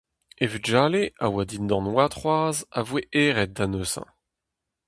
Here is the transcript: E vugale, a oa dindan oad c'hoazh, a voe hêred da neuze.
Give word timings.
E 0.43 0.45
vugale, 0.51 1.03
a 1.25 1.27
oa 1.29 1.43
dindan 1.49 1.85
oad 1.91 2.13
c'hoazh, 2.17 2.59
a 2.79 2.81
voe 2.87 3.03
hêred 3.15 3.51
da 3.57 3.65
neuze. 3.67 4.03